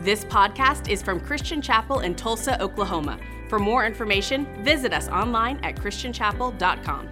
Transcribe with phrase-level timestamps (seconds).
[0.00, 3.18] This podcast is from Christian Chapel in Tulsa, Oklahoma.
[3.48, 7.08] For more information, visit us online at christianchapel.com.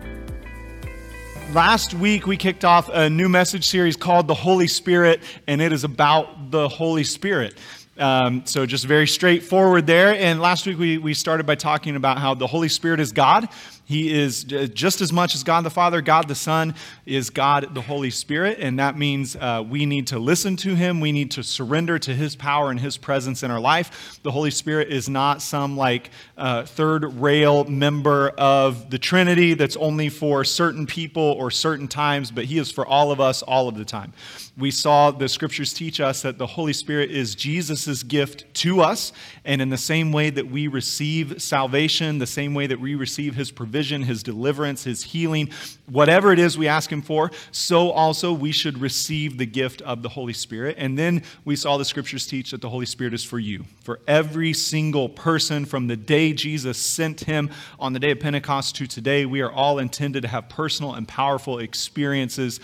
[1.54, 5.72] Last week, we kicked off a new message series called The Holy Spirit, and it
[5.72, 7.54] is about the Holy Spirit.
[7.96, 10.14] Um, so, just very straightforward there.
[10.14, 13.48] And last week, we, we started by talking about how the Holy Spirit is God,
[13.86, 17.82] he is just as much as God the Father, God the Son is God the
[17.82, 21.00] Holy Spirit, and that means uh, we need to listen to Him.
[21.00, 24.18] We need to surrender to His power and His presence in our life.
[24.22, 29.76] The Holy Spirit is not some like uh, third rail member of the Trinity that's
[29.76, 33.68] only for certain people or certain times, but He is for all of us all
[33.68, 34.14] of the time.
[34.56, 39.12] We saw the scriptures teach us that the Holy Spirit is Jesus' gift to us,
[39.44, 43.34] and in the same way that we receive salvation, the same way that we receive
[43.34, 45.50] His provision provision, His deliverance, His healing,
[45.90, 50.00] whatever it is we ask Him for, so also we should receive the gift of
[50.00, 50.76] the Holy Spirit.
[50.78, 53.98] And then we saw the scriptures teach that the Holy Spirit is for you, for
[54.06, 57.50] every single person from the day Jesus sent Him
[57.80, 59.26] on the day of Pentecost to today.
[59.26, 62.60] We are all intended to have personal and powerful experiences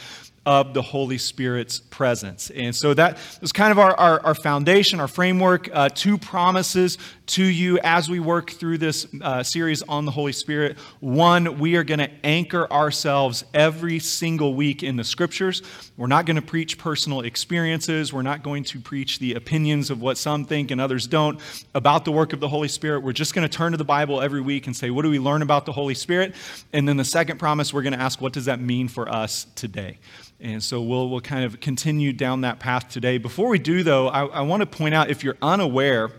[0.47, 2.51] of the Holy Spirit's presence.
[2.51, 6.99] And so that is kind of our, our, our foundation, our framework, uh, two promises
[7.31, 10.77] to you as we work through this uh, series on the Holy Spirit.
[10.99, 15.63] One, we are going to anchor ourselves every single week in the scriptures.
[15.97, 18.13] We're not going to preach personal experiences.
[18.13, 21.39] We're not going to preach the opinions of what some think and others don't
[21.73, 23.05] about the work of the Holy Spirit.
[23.05, 25.21] We're just going to turn to the Bible every week and say, what do we
[25.21, 26.35] learn about the Holy Spirit?
[26.73, 29.47] And then the second promise, we're going to ask, what does that mean for us
[29.55, 29.99] today?
[30.41, 33.19] And so we'll, we'll kind of continue down that path today.
[33.19, 36.11] Before we do, though, I, I want to point out if you're unaware,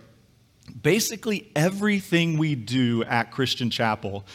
[0.81, 4.25] basically everything we do at Christian Chapel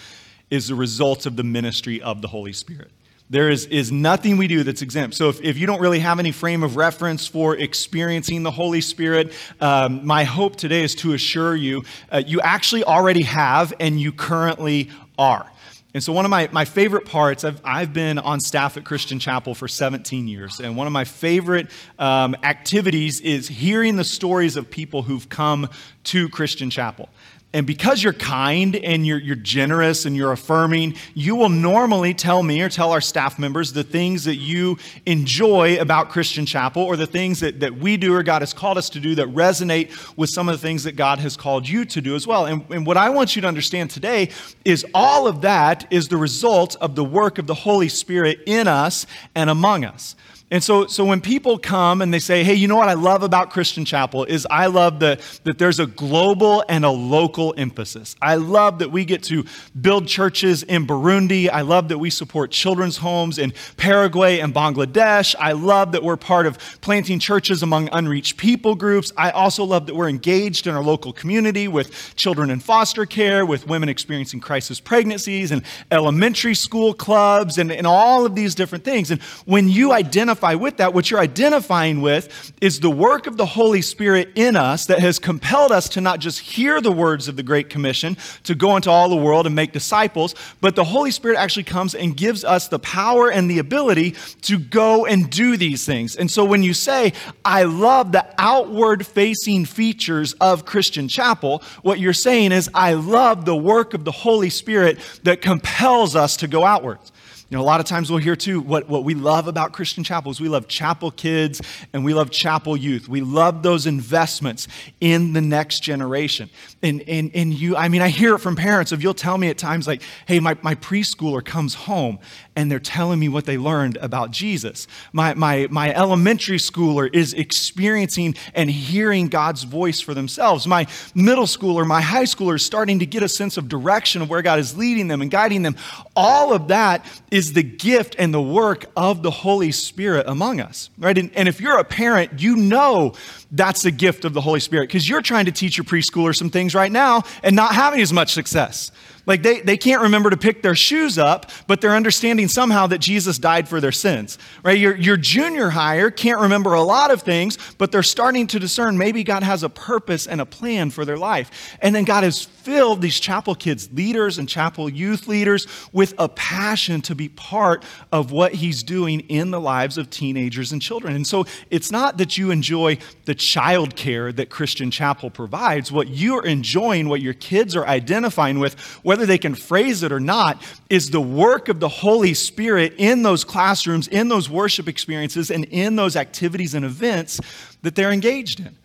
[0.51, 2.91] is the result of the ministry of the Holy Spirit.
[3.29, 5.17] There is, is nothing we do that's exempt.
[5.17, 8.81] So, if, if you don't really have any frame of reference for experiencing the Holy
[8.81, 11.83] Spirit, um, my hope today is to assure you
[12.13, 15.51] uh, you actually already have and you currently are.
[15.97, 19.18] And so, one of my, my favorite parts, I've, I've been on staff at Christian
[19.18, 20.61] Chapel for 17 years.
[20.61, 21.68] And one of my favorite
[21.98, 25.70] um, activities is hearing the stories of people who've come
[26.05, 27.08] to Christian Chapel.
[27.56, 32.42] And because you're kind and you're, you're generous and you're affirming, you will normally tell
[32.42, 36.96] me or tell our staff members the things that you enjoy about Christian Chapel or
[36.96, 40.14] the things that, that we do or God has called us to do that resonate
[40.18, 42.44] with some of the things that God has called you to do as well.
[42.44, 44.28] And, and what I want you to understand today
[44.67, 48.68] is all of that is the result of the work of the Holy Spirit in
[48.68, 50.14] us and among us.
[50.48, 53.24] And so, so when people come and they say, hey, you know what I love
[53.24, 58.14] about Christian Chapel is I love the, that there's a global and a local emphasis.
[58.23, 59.45] I love that we get to
[59.80, 61.51] build churches in Burundi.
[61.51, 65.35] I love that we support children's homes in Paraguay and Bangladesh.
[65.36, 69.12] I love that we're part of planting churches among unreached people groups.
[69.17, 73.45] I also love that we're engaged in our local community with children in foster care,
[73.45, 78.85] with women experiencing crisis pregnancies, and elementary school clubs, and, and all of these different
[78.85, 79.11] things.
[79.11, 83.39] And when you identify identify with that, what you're identifying with is the work of
[83.39, 87.27] the Holy Spirit in us that has compelled us to not just hear the words
[87.27, 90.85] of the Great Commission to go into all the world and make disciples, but the
[90.85, 95.30] Holy Spirit actually comes and gives us the power and the ability to go and
[95.30, 96.17] do these things.
[96.17, 97.14] And so when you say,
[97.45, 103.47] I love the outward facing features of Christian Chapel, what you're saying is, I love
[103.47, 107.13] the work of the Holy Spirit that compels us to go outwards.
[107.48, 110.02] You know, a lot of times we'll hear too what, what we love about Christian
[110.02, 110.40] chapels.
[110.40, 111.62] we love chapel kids
[111.92, 113.08] and we love chapel youth.
[113.08, 114.67] We love those investments
[115.01, 116.51] in the next generation.
[116.83, 119.48] And, and, and you, I mean, I hear it from parents of you'll tell me
[119.48, 122.18] at times like, hey, my, my preschooler comes home
[122.56, 124.89] and they're telling me what they learned about Jesus.
[125.12, 130.67] My, my, my elementary schooler is experiencing and hearing God's voice for themselves.
[130.67, 134.31] My middle schooler, my high schooler is starting to get a sense of direction of
[134.31, 135.76] where God is leading them and guiding them.
[136.17, 140.88] All of that is the gift and the work of the Holy Spirit among us,
[140.99, 141.17] right?
[141.17, 143.14] And, and if you're a parent, you know
[143.52, 146.49] that's the gift of the Holy Spirit because you're trying to teach your preschooler some
[146.49, 148.91] things right now and not having as much success.
[149.26, 152.99] Like they, they can't remember to pick their shoes up, but they're understanding somehow that
[152.99, 154.78] Jesus died for their sins, right?
[154.78, 158.96] Your, your junior hire can't remember a lot of things, but they're starting to discern
[158.96, 161.76] maybe God has a purpose and a plan for their life.
[161.81, 166.28] And then God has filled these chapel kids, leaders and chapel youth leaders, with a
[166.28, 171.14] passion to be part of what He's doing in the lives of teenagers and children.
[171.14, 175.90] And so it's not that you enjoy the child care that Christian Chapel provides.
[175.90, 180.13] What you're enjoying, what your kids are identifying with, whether whether they can phrase it
[180.13, 184.89] or not, is the work of the Holy Spirit in those classrooms, in those worship
[184.89, 187.41] experiences, and in those activities and events
[187.81, 188.77] that they're engaged in.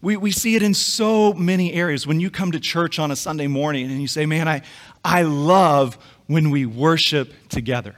[0.00, 2.06] We, we see it in so many areas.
[2.06, 4.62] When you come to church on a Sunday morning and you say, Man, I,
[5.04, 5.98] I love
[6.28, 7.96] when we worship together.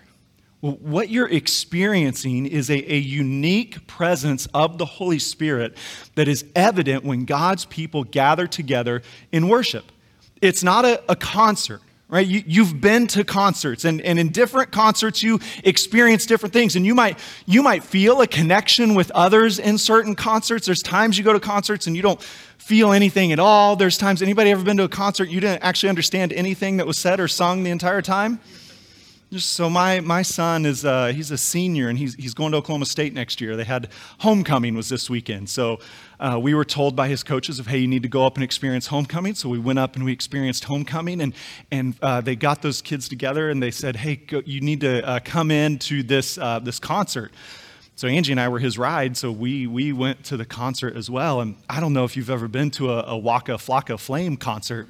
[0.62, 5.76] Well, what you're experiencing is a, a unique presence of the Holy Spirit
[6.14, 9.91] that is evident when God's people gather together in worship.
[10.42, 11.80] It's not a, a concert
[12.12, 12.26] right?
[12.26, 16.84] You, have been to concerts and, and in different concerts you experience different things and
[16.84, 20.66] you might you might feel a connection with others in certain concerts.
[20.66, 22.22] There's times you go to concerts and you don't
[22.58, 23.76] feel anything at all.
[23.76, 26.98] There's times anybody ever been to a concert you didn't actually understand anything that was
[26.98, 28.38] said or sung the entire time
[29.38, 32.84] so my, my son is uh, he's a senior and he's, he's going to Oklahoma
[32.84, 33.56] State next year.
[33.56, 33.88] They had
[34.18, 35.48] homecoming was this weekend.
[35.48, 35.78] So
[36.20, 38.44] uh, we were told by his coaches of, hey, you need to go up and
[38.44, 39.34] experience homecoming.
[39.34, 41.34] So we went up and we experienced homecoming and,
[41.70, 45.06] and uh, they got those kids together and they said, hey, go, you need to
[45.06, 47.32] uh, come in to this, uh, this concert.
[47.96, 51.08] So Angie and I were his ride, so we, we went to the concert as
[51.08, 51.40] well.
[51.40, 54.88] And I don't know if you've ever been to a, a Waka Flocka Flame concert.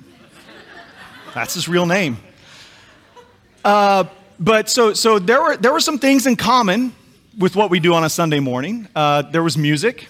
[1.35, 2.17] That's his real name.
[3.65, 4.05] Uh,
[4.43, 6.93] but so, so there, were, there were some things in common
[7.39, 8.89] with what we do on a Sunday morning.
[8.95, 10.09] Uh, there was music.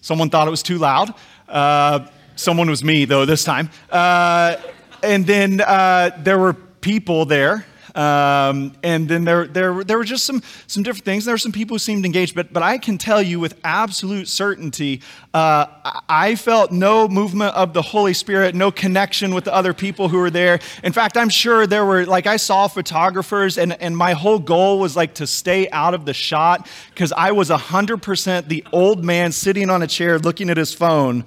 [0.00, 1.14] Someone thought it was too loud.
[1.48, 3.70] Uh, someone was me, though, this time.
[3.88, 4.56] Uh,
[5.04, 7.64] and then uh, there were people there
[8.00, 11.26] um, and then there, there, there were just some, some different things.
[11.26, 14.26] There were some people who seemed engaged, but, but I can tell you with absolute
[14.26, 15.02] certainty,
[15.34, 15.66] uh,
[16.08, 20.16] I felt no movement of the Holy Spirit, no connection with the other people who
[20.16, 20.60] were there.
[20.82, 24.78] In fact, I'm sure there were, like, I saw photographers, and, and my whole goal
[24.78, 29.30] was like to stay out of the shot because I was 100% the old man
[29.30, 31.26] sitting on a chair looking at his phone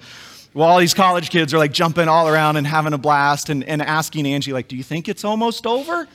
[0.53, 3.79] while these college kids are like jumping all around and having a blast and, and
[3.79, 6.07] asking Angie, like, do you think it's almost over?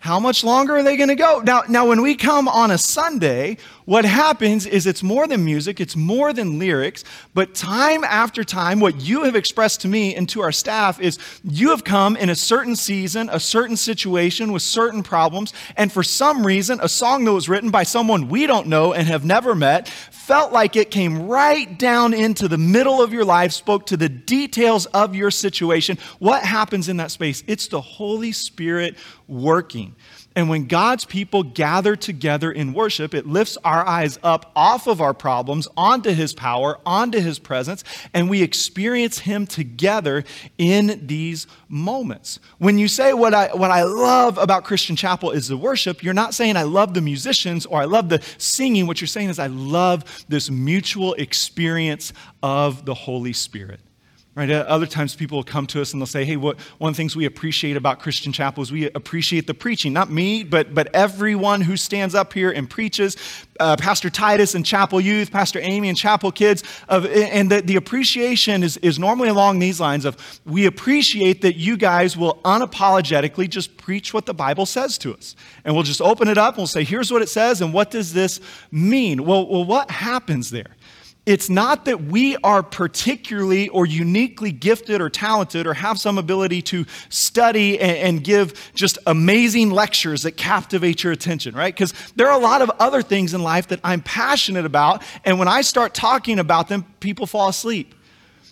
[0.00, 1.40] How much longer are they going to go?
[1.44, 3.58] Now, now, when we come on a Sunday,
[3.90, 7.02] what happens is it's more than music, it's more than lyrics,
[7.34, 11.18] but time after time, what you have expressed to me and to our staff is
[11.42, 16.04] you have come in a certain season, a certain situation with certain problems, and for
[16.04, 19.56] some reason, a song that was written by someone we don't know and have never
[19.56, 23.96] met felt like it came right down into the middle of your life, spoke to
[23.96, 25.98] the details of your situation.
[26.20, 27.42] What happens in that space?
[27.48, 28.96] It's the Holy Spirit
[29.26, 29.96] working.
[30.36, 35.00] And when God's people gather together in worship, it lifts our eyes up off of
[35.00, 37.82] our problems onto His power, onto His presence,
[38.14, 40.22] and we experience Him together
[40.56, 42.38] in these moments.
[42.58, 46.14] When you say what I, what I love about Christian Chapel is the worship, you're
[46.14, 48.86] not saying I love the musicians or I love the singing.
[48.86, 53.80] What you're saying is I love this mutual experience of the Holy Spirit.
[54.36, 54.48] Right?
[54.48, 56.94] Uh, other times people will come to us and they'll say, hey, what, one of
[56.94, 59.92] the things we appreciate about Christian Chapel is we appreciate the preaching.
[59.92, 63.16] Not me, but, but everyone who stands up here and preaches.
[63.58, 66.62] Uh, Pastor Titus and Chapel Youth, Pastor Amy and Chapel Kids.
[66.88, 71.56] Of, and the, the appreciation is, is normally along these lines of we appreciate that
[71.56, 75.34] you guys will unapologetically just preach what the Bible says to us.
[75.64, 77.90] And we'll just open it up and we'll say, here's what it says and what
[77.90, 78.40] does this
[78.70, 79.24] mean?
[79.26, 80.76] Well, well what happens there?
[81.26, 86.62] It's not that we are particularly or uniquely gifted or talented or have some ability
[86.62, 91.74] to study and, and give just amazing lectures that captivate your attention, right?
[91.74, 95.38] Because there are a lot of other things in life that I'm passionate about, and
[95.38, 97.94] when I start talking about them, people fall asleep.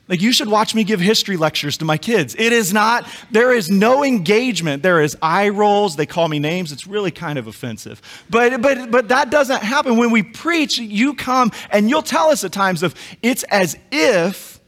[0.09, 2.35] Like, you should watch me give history lectures to my kids.
[2.39, 4.83] It is not, there is no engagement.
[4.83, 5.97] There is eye rolls.
[5.97, 6.73] They call me names.
[6.73, 8.01] It's really kind of offensive.
[8.31, 9.99] But, but, but that doesn't happen.
[9.99, 14.61] When we preach, you come and you'll tell us at times of it's as if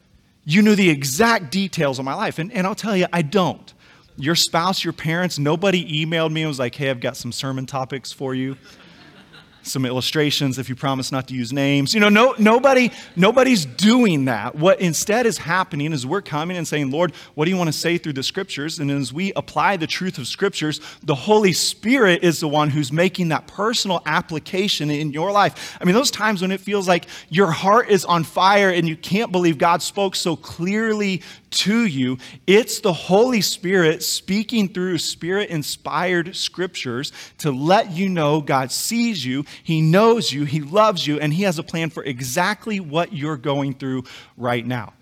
[0.44, 2.38] you knew the exact details of my life.
[2.38, 3.72] And, and I'll tell you, I don't.
[4.16, 7.64] Your spouse, your parents, nobody emailed me and was like, hey, I've got some sermon
[7.64, 8.58] topics for you
[9.62, 11.94] some illustrations if you promise not to use names.
[11.94, 14.54] You know, no, nobody, nobody's doing that.
[14.54, 17.72] What instead is happening is we're coming and saying, Lord, what do you want to
[17.72, 18.78] say through the scriptures?
[18.78, 22.92] And as we apply the truth of scriptures, the Holy Spirit is the one who's
[22.92, 25.76] making that personal application in your life.
[25.80, 28.96] I mean, those times when it feels like your heart is on fire and you
[28.96, 32.18] can't believe God spoke so clearly to you.
[32.46, 39.24] It's the Holy Spirit speaking through spirit inspired scriptures to let you know God sees
[39.24, 43.12] you, He knows you, He loves you, and He has a plan for exactly what
[43.12, 44.04] you're going through
[44.36, 44.92] right now.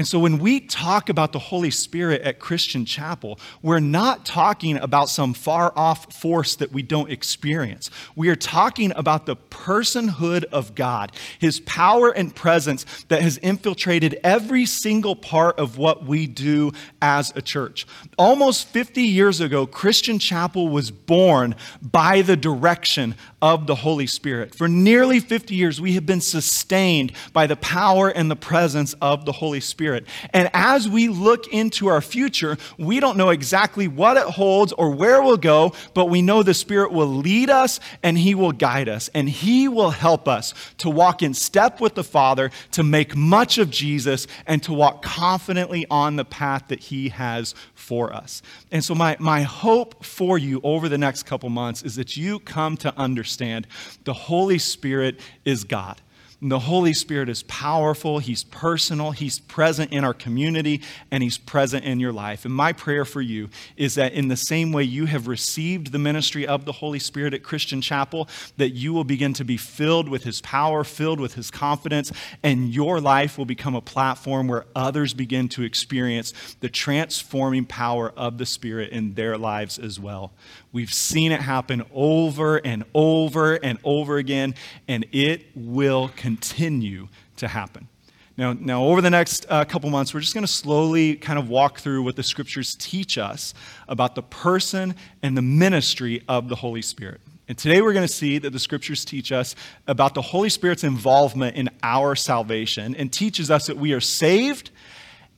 [0.00, 4.78] And so when we talk about the Holy Spirit at Christian Chapel, we're not talking
[4.78, 7.90] about some far off force that we don't experience.
[8.16, 14.18] We are talking about the personhood of God, His power and presence that has infiltrated
[14.24, 17.86] every single part of what we do as a church.
[18.16, 24.54] Almost 50 years ago, Christian Chapel was born by the direction of the Holy Spirit.
[24.54, 29.26] For nearly 50 years, we have been sustained by the power and the presence of
[29.26, 29.89] the Holy Spirit.
[29.90, 30.06] Spirit.
[30.32, 34.90] And as we look into our future, we don't know exactly what it holds or
[34.90, 38.88] where we'll go, but we know the Spirit will lead us and He will guide
[38.88, 39.10] us.
[39.14, 43.58] And He will help us to walk in step with the Father, to make much
[43.58, 48.42] of Jesus, and to walk confidently on the path that He has for us.
[48.70, 52.38] And so, my, my hope for you over the next couple months is that you
[52.38, 53.66] come to understand
[54.04, 56.00] the Holy Spirit is God.
[56.42, 60.80] The Holy Spirit is powerful, He's personal, He's present in our community,
[61.10, 62.46] and He's present in your life.
[62.46, 65.98] And my prayer for you is that in the same way you have received the
[65.98, 70.08] ministry of the Holy Spirit at Christian Chapel, that you will begin to be filled
[70.08, 72.10] with His power, filled with His confidence,
[72.42, 78.14] and your life will become a platform where others begin to experience the transforming power
[78.16, 80.32] of the Spirit in their lives as well.
[80.72, 84.54] We've seen it happen over and over and over again,
[84.86, 87.88] and it will continue to happen.
[88.36, 91.48] Now, now over the next uh, couple months, we're just going to slowly kind of
[91.48, 93.52] walk through what the scriptures teach us
[93.88, 97.20] about the person and the ministry of the Holy Spirit.
[97.48, 99.56] And today we're going to see that the scriptures teach us
[99.88, 104.70] about the Holy Spirit's involvement in our salvation and teaches us that we are saved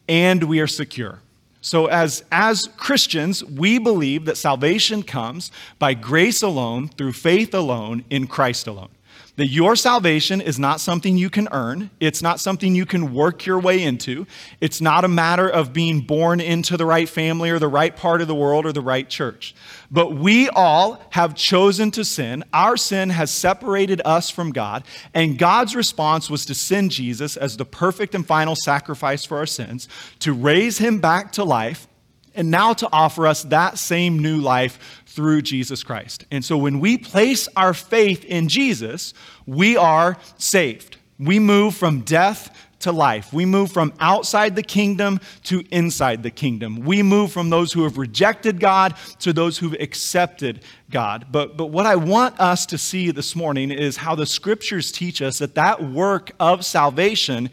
[0.07, 1.21] and we are secure.
[1.65, 8.05] So, as, as Christians, we believe that salvation comes by grace alone, through faith alone,
[8.11, 8.89] in Christ alone.
[9.37, 11.91] That your salvation is not something you can earn.
[12.01, 14.27] It's not something you can work your way into.
[14.61, 18.21] It's not a matter of being born into the right family or the right part
[18.21, 19.55] of the world or the right church.
[19.91, 22.45] But we all have chosen to sin.
[22.53, 24.85] Our sin has separated us from God.
[25.15, 29.47] And God's response was to send Jesus as the perfect and final sacrifice for our
[29.47, 31.89] sins, to raise him back to life,
[32.35, 36.25] and now to offer us that same new life through Jesus Christ.
[36.31, 39.15] And so when we place our faith in Jesus,
[39.47, 40.97] we are saved.
[41.19, 43.33] We move from death to life.
[43.33, 46.81] We move from outside the kingdom to inside the kingdom.
[46.81, 51.27] We move from those who have rejected God to those who've accepted God.
[51.31, 55.23] But, but what I want us to see this morning is how the scriptures teach
[55.23, 57.51] us that that work of salvation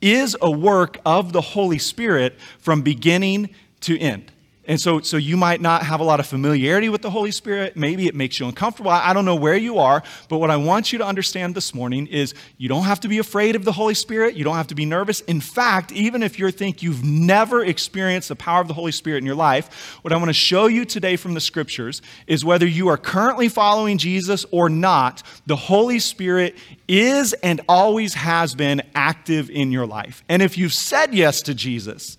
[0.00, 3.50] is a work of the Holy Spirit from beginning
[3.82, 4.32] to end.
[4.64, 7.76] And so, so you might not have a lot of familiarity with the Holy Spirit.
[7.76, 8.92] Maybe it makes you uncomfortable.
[8.92, 12.06] I don't know where you are, but what I want you to understand this morning
[12.06, 14.36] is you don't have to be afraid of the Holy Spirit.
[14.36, 15.20] You don't have to be nervous.
[15.22, 19.18] In fact, even if you think you've never experienced the power of the Holy Spirit
[19.18, 22.66] in your life, what I want to show you today from the scriptures is whether
[22.66, 26.54] you are currently following Jesus or not, the Holy Spirit
[26.86, 30.22] is and always has been active in your life.
[30.28, 32.16] And if you've said yes to Jesus,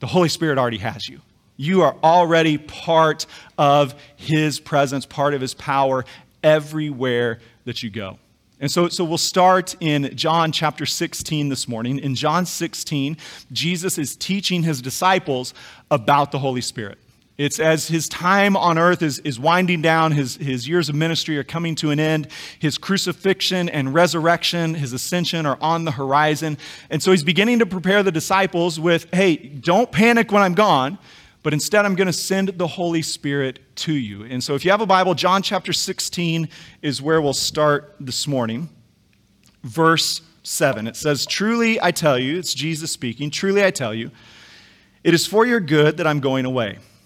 [0.00, 1.20] the Holy Spirit already has you.
[1.56, 3.26] You are already part
[3.58, 6.04] of His presence, part of His power
[6.42, 8.18] everywhere that you go.
[8.60, 11.98] And so, so we'll start in John chapter 16 this morning.
[11.98, 13.16] In John 16,
[13.52, 15.54] Jesus is teaching his disciples
[15.90, 16.98] about the Holy Spirit.
[17.36, 21.36] It's as his time on earth is, is winding down, his, his years of ministry
[21.36, 26.58] are coming to an end, his crucifixion and resurrection, his ascension are on the horizon.
[26.90, 30.98] And so he's beginning to prepare the disciples with hey, don't panic when I'm gone
[31.44, 34.24] but instead I'm going to send the Holy Spirit to you.
[34.24, 36.48] And so if you have a Bible, John chapter 16
[36.80, 38.70] is where we'll start this morning.
[39.62, 40.86] Verse 7.
[40.86, 44.10] It says, Truly I tell you, it's Jesus speaking, truly I tell you,
[45.04, 46.78] it is for your good that I'm going away.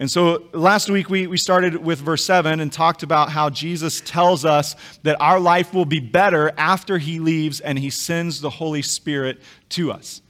[0.00, 4.00] And so last week we, we started with verse 7 and talked about how Jesus
[4.00, 8.50] tells us that our life will be better after he leaves and he sends the
[8.50, 10.22] Holy Spirit to us.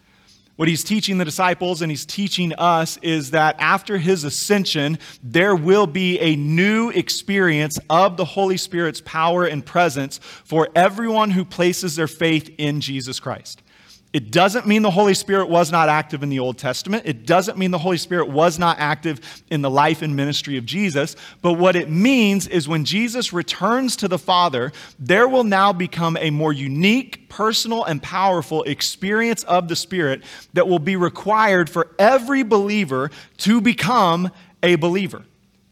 [0.57, 5.55] What he's teaching the disciples and he's teaching us is that after his ascension, there
[5.55, 11.45] will be a new experience of the Holy Spirit's power and presence for everyone who
[11.45, 13.63] places their faith in Jesus Christ.
[14.11, 17.03] It doesn't mean the Holy Spirit was not active in the Old Testament.
[17.05, 20.65] It doesn't mean the Holy Spirit was not active in the life and ministry of
[20.65, 21.15] Jesus.
[21.43, 26.17] But what it means is when Jesus returns to the Father, there will now become
[26.17, 30.23] a more unique, personal, and powerful experience of the Spirit
[30.55, 34.31] that will be required for every believer to become
[34.63, 35.25] a believer.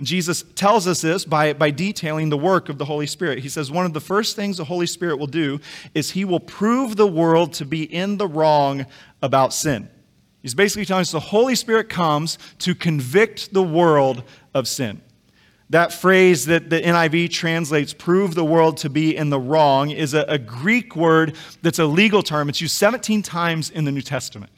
[0.03, 3.39] Jesus tells us this by, by detailing the work of the Holy Spirit.
[3.39, 5.59] He says one of the first things the Holy Spirit will do
[5.95, 8.85] is he will prove the world to be in the wrong
[9.23, 9.89] about sin.
[10.43, 14.23] He's basically telling us the Holy Spirit comes to convict the world
[14.55, 15.01] of sin.
[15.71, 20.15] That phrase that the NIV translates, prove the world to be in the wrong, is
[20.15, 22.49] a, a Greek word that's a legal term.
[22.49, 24.53] It's used 17 times in the New Testament.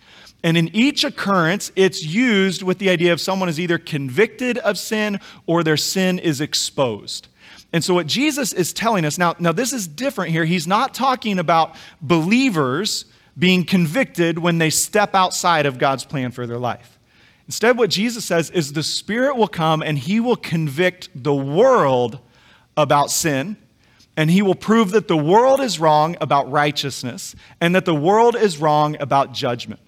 [0.44, 4.78] And in each occurrence, it's used with the idea of someone is either convicted of
[4.78, 7.28] sin or their sin is exposed.
[7.72, 10.44] And so, what Jesus is telling us now, now this is different here.
[10.44, 13.04] He's not talking about believers
[13.38, 16.98] being convicted when they step outside of God's plan for their life.
[17.46, 22.18] Instead, what Jesus says is the Spirit will come and He will convict the world
[22.76, 23.56] about sin,
[24.16, 28.36] and He will prove that the world is wrong about righteousness, and that the world
[28.36, 29.80] is wrong about judgment.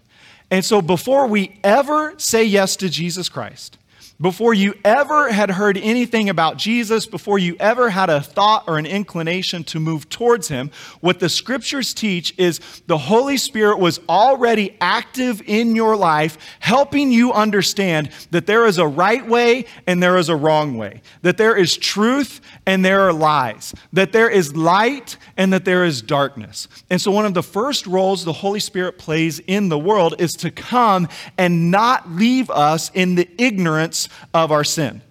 [0.51, 3.79] And so before we ever say yes to Jesus Christ,
[4.21, 8.77] before you ever had heard anything about Jesus, before you ever had a thought or
[8.77, 13.99] an inclination to move towards him, what the scriptures teach is the Holy Spirit was
[14.11, 20.03] already active in your life, helping you understand that there is a right way and
[20.03, 24.29] there is a wrong way, that there is truth and there are lies, that there
[24.29, 26.69] is light and that there is darkness.
[26.91, 30.33] And so, one of the first roles the Holy Spirit plays in the world is
[30.35, 31.09] to come
[31.39, 35.03] and not leave us in the ignorance of our sin.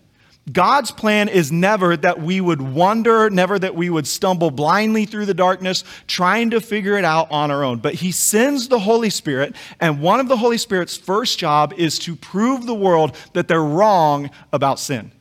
[0.51, 5.25] God's plan is never that we would wonder, never that we would stumble blindly through
[5.25, 7.79] the darkness trying to figure it out on our own.
[7.79, 11.99] But He sends the Holy Spirit, and one of the Holy Spirit's first job is
[11.99, 15.11] to prove the world that they're wrong about sin.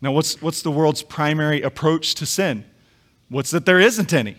[0.00, 2.64] Now, what's, what's the world's primary approach to sin?
[3.28, 4.36] What's that there isn't any?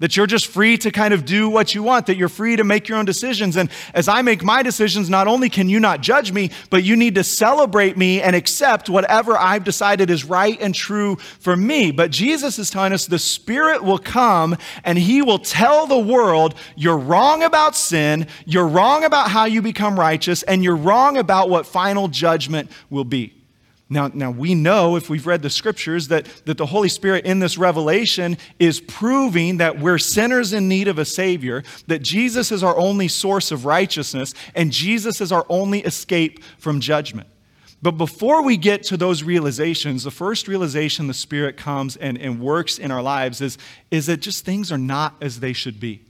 [0.00, 2.62] That you're just free to kind of do what you want, that you're free to
[2.62, 3.56] make your own decisions.
[3.56, 6.94] And as I make my decisions, not only can you not judge me, but you
[6.94, 11.90] need to celebrate me and accept whatever I've decided is right and true for me.
[11.90, 16.54] But Jesus is telling us the Spirit will come and He will tell the world
[16.76, 21.50] you're wrong about sin, you're wrong about how you become righteous, and you're wrong about
[21.50, 23.37] what final judgment will be.
[23.90, 27.38] Now, now we know if we've read the scriptures that, that the Holy Spirit in
[27.38, 32.62] this revelation is proving that we're sinners in need of a Savior, that Jesus is
[32.62, 37.28] our only source of righteousness, and Jesus is our only escape from judgment.
[37.80, 42.40] But before we get to those realizations, the first realization the Spirit comes and, and
[42.40, 43.56] works in our lives is,
[43.90, 46.02] is that just things are not as they should be.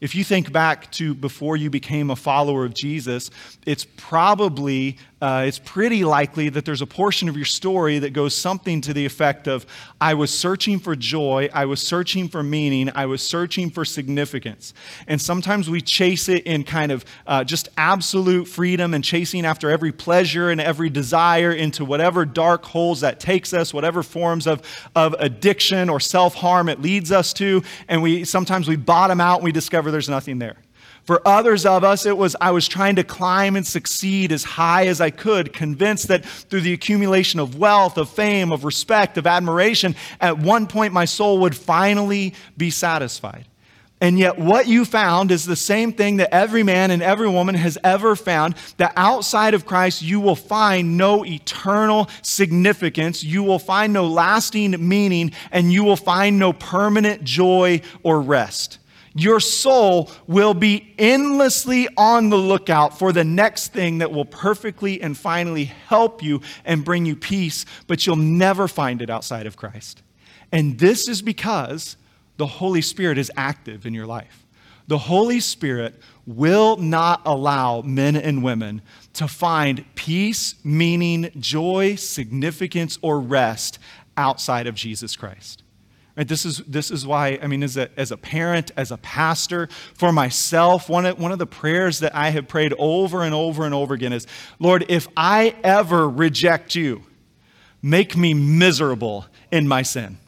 [0.00, 3.30] If you think back to before you became a follower of Jesus,
[3.64, 8.34] it's probably uh, it's pretty likely that there's a portion of your story that goes
[8.34, 9.64] something to the effect of
[10.00, 14.74] I was searching for joy, I was searching for meaning, I was searching for significance.
[15.06, 19.70] And sometimes we chase it in kind of uh, just absolute freedom and chasing after
[19.70, 24.60] every pleasure and every desire into whatever dark holes that takes us, whatever forms of,
[24.96, 27.62] of addiction or self harm it leads us to.
[27.86, 30.56] And we sometimes we bottom out and we discover there's nothing there.
[31.04, 34.86] For others of us, it was I was trying to climb and succeed as high
[34.86, 39.26] as I could, convinced that through the accumulation of wealth, of fame, of respect, of
[39.26, 43.46] admiration, at one point my soul would finally be satisfied.
[44.00, 47.54] And yet, what you found is the same thing that every man and every woman
[47.54, 53.60] has ever found that outside of Christ, you will find no eternal significance, you will
[53.60, 58.78] find no lasting meaning, and you will find no permanent joy or rest
[59.14, 65.02] your soul will be endlessly on the lookout for the next thing that will perfectly
[65.02, 69.56] and finally help you and bring you peace, but you'll never find it outside of
[69.56, 70.02] Christ.
[70.50, 71.96] And this is because
[72.36, 74.46] the Holy Spirit is active in your life.
[74.88, 78.82] The Holy Spirit will not allow men and women
[79.14, 83.78] to find peace, meaning, joy, significance, or rest
[84.16, 85.61] outside of Jesus Christ.
[86.14, 88.98] Right, this, is, this is why, I mean, as a, as a parent, as a
[88.98, 93.34] pastor, for myself, one of, one of the prayers that I have prayed over and
[93.34, 94.26] over and over again is
[94.58, 97.04] Lord, if I ever reject you,
[97.80, 100.18] make me miserable in my sin.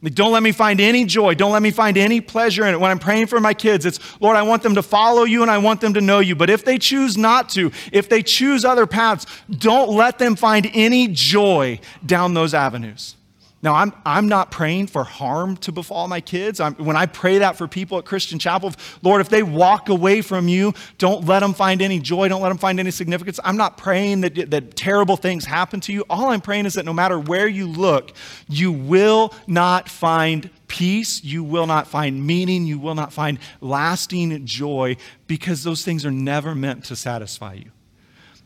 [0.00, 1.34] Like, don't let me find any joy.
[1.34, 2.80] Don't let me find any pleasure in it.
[2.80, 5.50] When I'm praying for my kids, it's, Lord, I want them to follow you and
[5.50, 6.34] I want them to know you.
[6.34, 10.70] But if they choose not to, if they choose other paths, don't let them find
[10.74, 13.16] any joy down those avenues.
[13.64, 16.60] Now, I'm, I'm not praying for harm to befall my kids.
[16.60, 20.20] I'm, when I pray that for people at Christian Chapel, Lord, if they walk away
[20.20, 23.40] from you, don't let them find any joy, don't let them find any significance.
[23.42, 26.04] I'm not praying that, that terrible things happen to you.
[26.10, 28.12] All I'm praying is that no matter where you look,
[28.50, 34.44] you will not find peace, you will not find meaning, you will not find lasting
[34.44, 34.94] joy
[35.26, 37.70] because those things are never meant to satisfy you.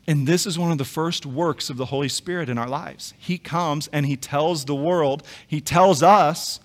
[0.08, 3.12] And this is one of the first works of the Holy Spirit in our lives.
[3.18, 6.60] He comes and he tells the world, he tells us,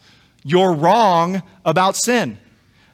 [0.46, 2.40] you're wrong about sin.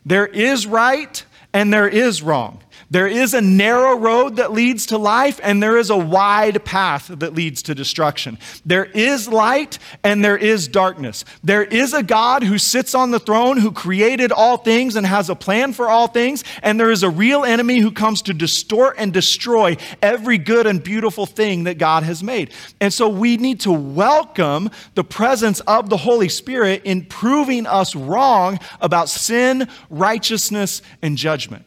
[0.03, 2.63] There is right and there is wrong.
[2.91, 7.07] There is a narrow road that leads to life, and there is a wide path
[7.07, 8.37] that leads to destruction.
[8.65, 11.25] There is light and there is darkness.
[11.43, 15.29] There is a God who sits on the throne, who created all things and has
[15.29, 18.95] a plan for all things, and there is a real enemy who comes to distort
[18.97, 22.51] and destroy every good and beautiful thing that God has made.
[22.81, 27.95] And so we need to welcome the presence of the Holy Spirit in proving us
[27.95, 31.65] wrong about sin, righteousness, and judgment.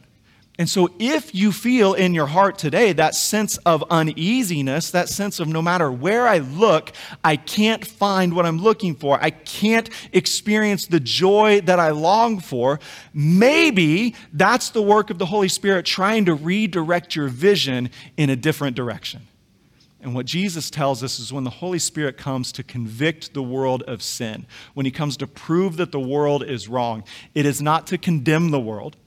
[0.59, 5.39] And so, if you feel in your heart today that sense of uneasiness, that sense
[5.39, 6.91] of no matter where I look,
[7.23, 12.39] I can't find what I'm looking for, I can't experience the joy that I long
[12.39, 12.79] for,
[13.15, 18.35] maybe that's the work of the Holy Spirit trying to redirect your vision in a
[18.35, 19.21] different direction.
[20.01, 23.81] And what Jesus tells us is when the Holy Spirit comes to convict the world
[23.83, 27.87] of sin, when he comes to prove that the world is wrong, it is not
[27.87, 28.97] to condemn the world.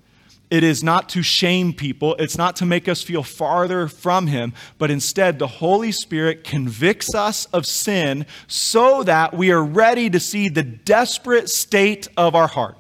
[0.49, 2.15] It is not to shame people.
[2.17, 7.15] It's not to make us feel farther from Him, but instead, the Holy Spirit convicts
[7.15, 12.47] us of sin so that we are ready to see the desperate state of our
[12.47, 12.79] heart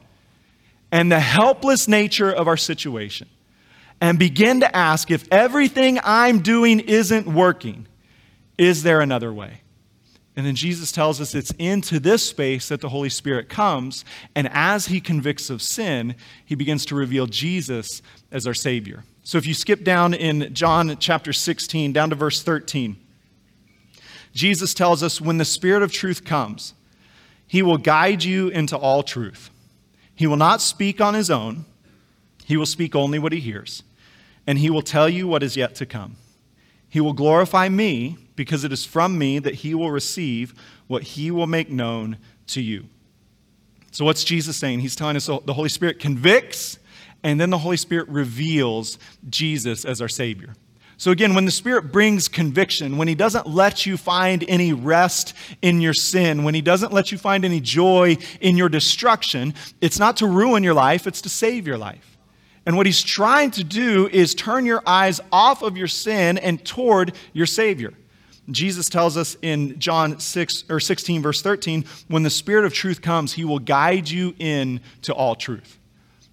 [0.92, 3.28] and the helpless nature of our situation
[4.00, 7.88] and begin to ask if everything I'm doing isn't working,
[8.58, 9.62] is there another way?
[10.36, 14.04] And then Jesus tells us it's into this space that the Holy Spirit comes.
[14.34, 19.02] And as he convicts of sin, he begins to reveal Jesus as our Savior.
[19.22, 22.96] So if you skip down in John chapter 16, down to verse 13,
[24.34, 26.74] Jesus tells us when the Spirit of truth comes,
[27.46, 29.50] he will guide you into all truth.
[30.14, 31.64] He will not speak on his own,
[32.44, 33.82] he will speak only what he hears,
[34.46, 36.16] and he will tell you what is yet to come.
[36.88, 40.54] He will glorify me because it is from me that he will receive
[40.86, 42.18] what he will make known
[42.48, 42.86] to you.
[43.90, 44.80] So, what's Jesus saying?
[44.80, 46.78] He's telling us the Holy Spirit convicts,
[47.22, 50.54] and then the Holy Spirit reveals Jesus as our Savior.
[50.98, 55.34] So, again, when the Spirit brings conviction, when He doesn't let you find any rest
[55.62, 59.98] in your sin, when He doesn't let you find any joy in your destruction, it's
[59.98, 62.16] not to ruin your life, it's to save your life.
[62.66, 66.62] And what he's trying to do is turn your eyes off of your sin and
[66.64, 67.94] toward your Savior.
[68.50, 73.02] Jesus tells us in John 6 or 16 verse 13, when the spirit of truth
[73.02, 75.78] comes, he will guide you in to all truth.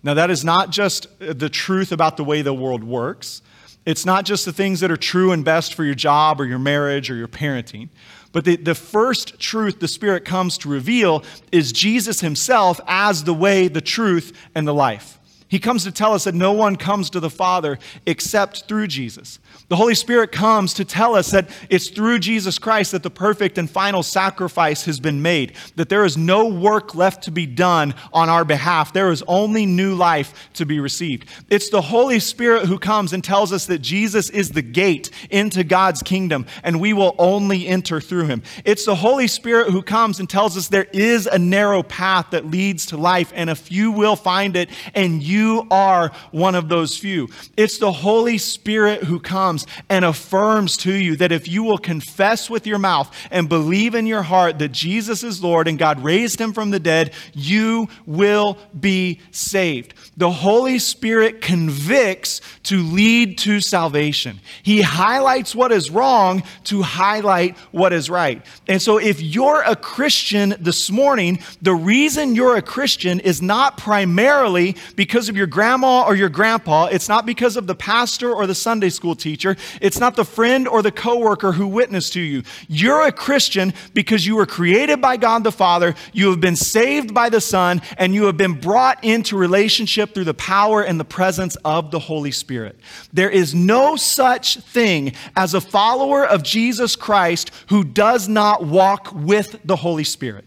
[0.04, 3.41] Now that is not just uh, the truth about the way the world works.
[3.86, 6.60] It's not just the things that are true and best for your job or your
[6.60, 7.89] marriage or your parenting.
[8.32, 13.34] But the, the first truth the Spirit comes to reveal is Jesus Himself as the
[13.34, 15.19] way, the truth, and the life.
[15.53, 19.37] He comes to tell us that no one comes to the Father except through Jesus.
[19.67, 23.59] The Holy Spirit comes to tell us that it's through Jesus Christ that the perfect
[23.59, 27.93] and final sacrifice has been made, that there is no work left to be done
[28.11, 28.93] on our behalf.
[28.93, 31.29] There is only new life to be received.
[31.51, 35.63] It's the Holy Spirit who comes and tells us that Jesus is the gate into
[35.63, 38.41] God's kingdom and we will only enter through him.
[38.65, 42.47] It's the Holy Spirit who comes and tells us there is a narrow path that
[42.47, 46.97] leads to life and a few will find it and you are one of those
[46.97, 47.29] few.
[47.58, 52.49] It's the Holy Spirit who comes and affirms to you that if you will confess
[52.49, 56.39] with your mouth and believe in your heart that Jesus is Lord and God raised
[56.39, 59.93] him from the dead, you will be saved.
[60.17, 64.39] The Holy Spirit convicts to lead to salvation.
[64.62, 68.45] He highlights what is wrong to highlight what is right.
[68.67, 73.77] And so if you're a Christian this morning, the reason you're a Christian is not
[73.77, 76.86] primarily because of your grandma or your grandpa.
[76.86, 79.55] It's not because of the pastor or the Sunday school teacher teacher.
[79.81, 82.43] It's not the friend or the coworker who witnessed to you.
[82.67, 87.13] You're a Christian because you were created by God the Father, you have been saved
[87.13, 91.05] by the Son, and you have been brought into relationship through the power and the
[91.05, 92.79] presence of the Holy Spirit.
[93.12, 99.12] There is no such thing as a follower of Jesus Christ who does not walk
[99.13, 100.45] with the Holy Spirit.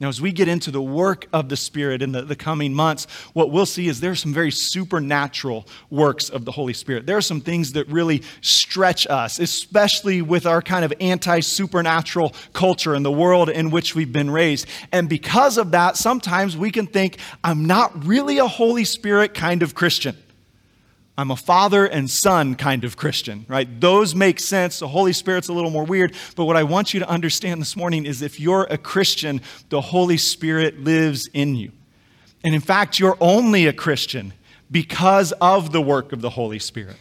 [0.00, 3.08] Now, as we get into the work of the Spirit in the, the coming months,
[3.32, 7.04] what we'll see is there are some very supernatural works of the Holy Spirit.
[7.04, 12.32] There are some things that really stretch us, especially with our kind of anti supernatural
[12.52, 14.68] culture and the world in which we've been raised.
[14.92, 19.64] And because of that, sometimes we can think, I'm not really a Holy Spirit kind
[19.64, 20.16] of Christian.
[21.18, 23.68] I'm a father and son kind of Christian, right?
[23.80, 24.78] Those make sense.
[24.78, 26.14] The Holy Spirit's a little more weird.
[26.36, 29.80] But what I want you to understand this morning is if you're a Christian, the
[29.80, 31.72] Holy Spirit lives in you.
[32.44, 34.32] And in fact, you're only a Christian
[34.70, 36.94] because of the work of the Holy Spirit.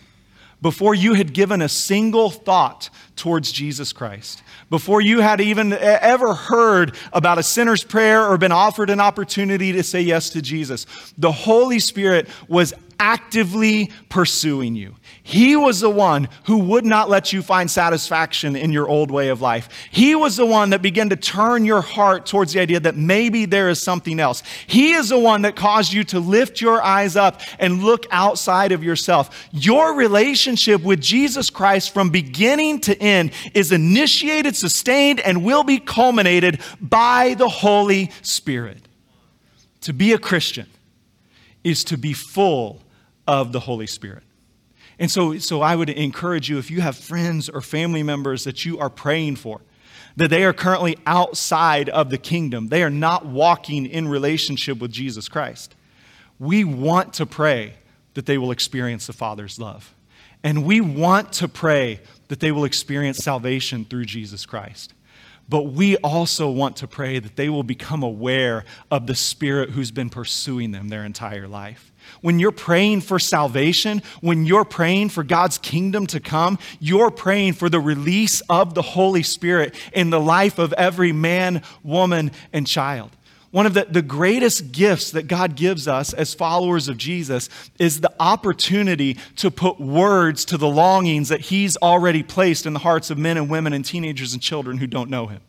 [0.64, 6.34] Before you had given a single thought towards Jesus Christ, before you had even ever
[6.34, 10.86] heard about a sinner's prayer or been offered an opportunity to say yes to Jesus,
[11.18, 14.96] the Holy Spirit was actively pursuing you.
[15.28, 19.28] He was the one who would not let you find satisfaction in your old way
[19.28, 19.68] of life.
[19.92, 23.44] He was the one that began to turn your heart towards the idea that maybe
[23.44, 24.42] there is something else.
[24.68, 28.72] He is the one that caused you to lift your eyes up and look outside
[28.72, 29.50] of yourself.
[29.52, 35.78] Your relationship with Jesus Christ from beginning to end is initiated, sustained, and will be
[35.78, 38.88] culminated by the Holy Spirit.
[39.82, 40.68] To be a Christian
[41.66, 42.82] is to be full
[43.28, 44.24] of the Holy Spirit.
[45.00, 48.66] And so, so I would encourage you if you have friends or family members that
[48.66, 49.62] you are praying for,
[50.16, 54.92] that they are currently outside of the kingdom, they are not walking in relationship with
[54.92, 55.76] Jesus Christ.
[56.40, 57.76] We want to pray
[58.16, 59.94] that they will experience the Father's love.
[60.44, 64.94] And we want to pray that they will experience salvation through Jesus Christ.
[65.50, 69.92] But we also want to pray that they will become aware of the Spirit who's
[69.92, 71.92] been pursuing them their entire life.
[72.22, 77.54] When you're praying for salvation, when you're praying for God's kingdom to come, you're praying
[77.54, 82.66] for the release of the Holy Spirit in the life of every man, woman, and
[82.68, 83.12] child.
[83.52, 88.02] One of the, the greatest gifts that God gives us as followers of Jesus is
[88.02, 93.10] the opportunity to put words to the longings that He's already placed in the hearts
[93.10, 95.42] of men and women and teenagers and children who don't know Him.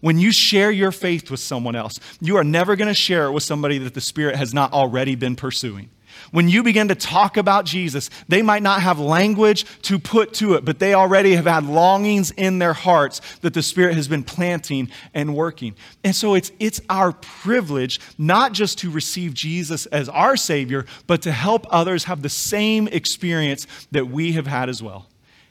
[0.00, 3.32] When you share your faith with someone else, you are never going to share it
[3.32, 5.90] with somebody that the Spirit has not already been pursuing.
[6.30, 10.54] When you begin to talk about Jesus, they might not have language to put to
[10.54, 14.24] it, but they already have had longings in their hearts that the Spirit has been
[14.24, 15.74] planting and working.
[16.04, 21.22] And so it's, it's our privilege not just to receive Jesus as our Savior, but
[21.22, 25.06] to help others have the same experience that we have had as well.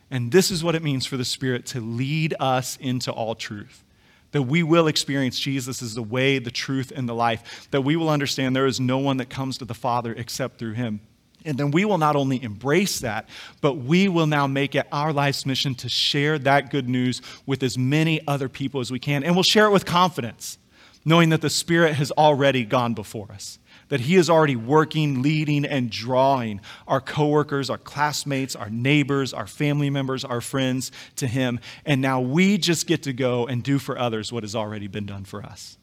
[0.09, 3.83] And this is what it means for the Spirit to lead us into all truth
[4.31, 7.95] that we will experience Jesus as the way, the truth, and the life, that we
[7.95, 10.99] will understand there is no one that comes to the Father except through him.
[11.45, 13.29] And then we will not only embrace that,
[13.61, 17.63] but we will now make it our life's mission to share that good news with
[17.63, 19.23] as many other people as we can.
[19.23, 20.57] And we'll share it with confidence,
[21.05, 25.65] knowing that the Spirit has already gone before us that He is already working, leading,
[25.65, 31.59] and drawing our coworkers, our classmates, our neighbors, our family members, our friends to Him.
[31.85, 35.05] And now we just get to go and do for others what has already been
[35.05, 35.77] done for us.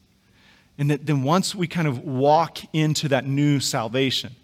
[0.77, 4.35] And that then once we kind of walk into that new salvation,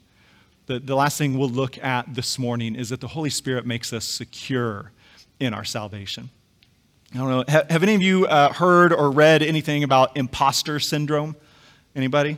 [0.68, 3.92] the, the last thing we'll look at this morning is that the Holy Spirit makes
[3.92, 4.92] us secure
[5.40, 6.30] in our salvation.
[7.14, 10.80] I don't know, have, have any of you uh, heard or read anything about imposter
[10.80, 11.36] syndrome?
[11.94, 12.38] Anybody?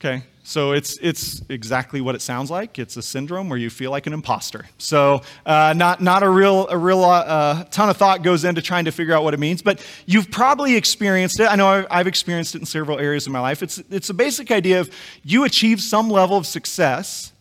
[0.00, 2.78] Okay, so it's, it's exactly what it sounds like.
[2.78, 4.66] It's a syndrome where you feel like an imposter.
[4.76, 8.84] So, uh, not, not a real, a real uh, ton of thought goes into trying
[8.84, 11.46] to figure out what it means, but you've probably experienced it.
[11.46, 13.62] I know I've experienced it in several areas of my life.
[13.62, 14.90] It's, it's a basic idea of
[15.22, 17.32] you achieve some level of success,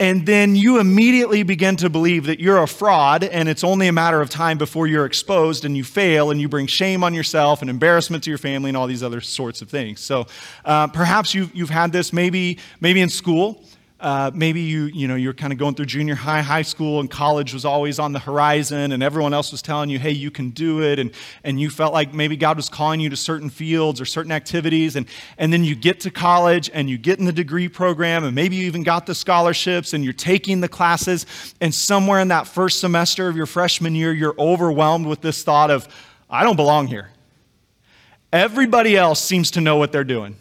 [0.00, 3.92] and then you immediately begin to believe that you're a fraud and it's only a
[3.92, 7.60] matter of time before you're exposed and you fail and you bring shame on yourself
[7.60, 10.00] and embarrassment to your family and all these other sorts of things.
[10.00, 10.26] So
[10.64, 13.62] uh, perhaps you've, you've had this maybe, maybe in school
[14.00, 17.10] uh, maybe you, you know, you're kind of going through junior high, high school, and
[17.10, 20.50] college was always on the horizon, and everyone else was telling you, hey, you can
[20.50, 20.98] do it.
[20.98, 21.12] And,
[21.44, 24.96] and you felt like maybe God was calling you to certain fields or certain activities.
[24.96, 28.34] And, and then you get to college and you get in the degree program, and
[28.34, 31.26] maybe you even got the scholarships and you're taking the classes.
[31.60, 35.70] And somewhere in that first semester of your freshman year, you're overwhelmed with this thought
[35.70, 35.86] of,
[36.30, 37.10] I don't belong here.
[38.32, 40.36] Everybody else seems to know what they're doing.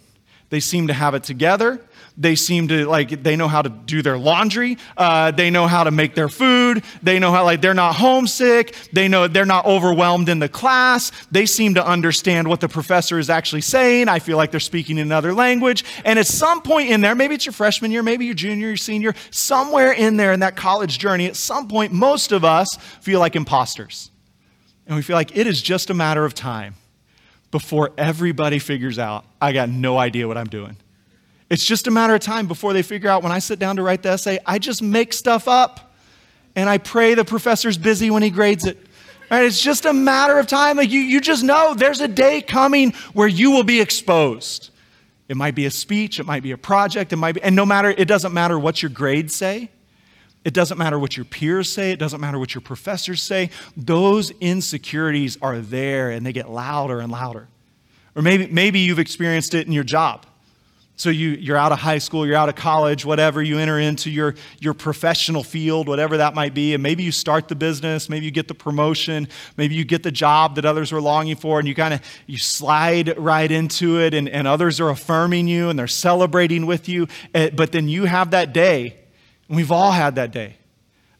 [0.50, 1.82] They seem to have it together.
[2.20, 4.78] They seem to like, they know how to do their laundry.
[4.98, 6.84] Uh, they know how to make their food.
[7.02, 8.76] They know how, like, they're not homesick.
[8.92, 11.14] They know they're not overwhelmed in the class.
[11.32, 14.10] They seem to understand what the professor is actually saying.
[14.10, 15.86] I feel like they're speaking in another language.
[16.04, 18.78] And at some point in there, maybe it's your freshman year, maybe your junior, your
[18.78, 22.68] senior, somewhere in there in that college journey, at some point, most of us
[23.00, 24.12] feel like imposters.
[24.88, 26.76] And we feel like it is just a matter of time
[27.52, 30.76] before everybody figures out I got no idea what I'm doing.
[31.50, 33.84] It's just a matter of time before they figure out when I sit down to
[33.84, 35.94] write the essay, I just make stuff up
[36.56, 38.78] and I pray the professor's busy when he grades it.
[39.32, 39.46] Right?
[39.46, 40.78] It's just a matter of time.
[40.78, 44.70] Like you, you just know there's a day coming where you will be exposed.
[45.28, 47.64] It might be a speech, it might be a project, it might be, and no
[47.64, 49.70] matter, it doesn't matter what your grades say.
[50.44, 51.92] It doesn't matter what your peers say.
[51.92, 53.50] It doesn't matter what your professors say.
[53.76, 57.48] Those insecurities are there and they get louder and louder.
[58.16, 60.26] Or maybe, maybe you've experienced it in your job.
[61.00, 64.10] So you, you're out of high school, you're out of college, whatever, you enter into
[64.10, 68.26] your, your professional field, whatever that might be, and maybe you start the business, maybe
[68.26, 71.70] you get the promotion, maybe you get the job that others were longing for, and
[71.70, 75.80] you kind of you slide right into it, and, and others are affirming you and
[75.80, 77.08] they're celebrating with you.
[77.34, 78.98] Eh, but then you have that day,
[79.48, 80.59] and we've all had that day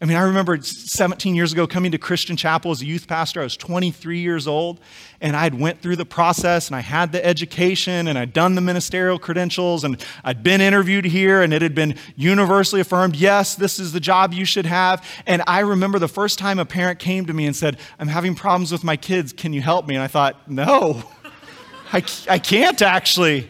[0.02, 3.42] I mean, I remember 17 years ago coming to Christian Chapel as a youth pastor.
[3.42, 4.80] I was 23 years old,
[5.20, 8.56] and I had went through the process, and I had the education, and I'd done
[8.56, 13.56] the ministerial credentials, and I'd been interviewed here, and it had been universally affirmed, yes,
[13.56, 15.06] this is the job you should have.
[15.28, 18.36] And I remember the first time a parent came to me and said, I'm having
[18.36, 19.34] problems with my kids.
[19.34, 19.96] Can you help me?
[19.96, 21.04] And I thought, no,
[21.92, 23.50] I, I can't actually.